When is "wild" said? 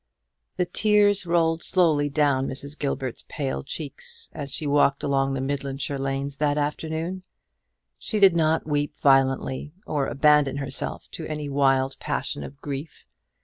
11.49-11.97